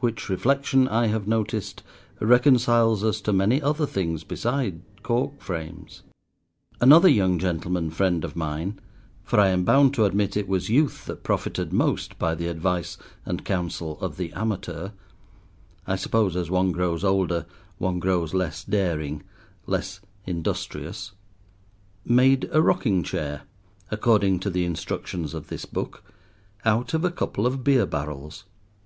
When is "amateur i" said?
14.34-15.96